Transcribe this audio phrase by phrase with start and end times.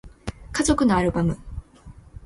[0.51, 1.37] 家族のアルバム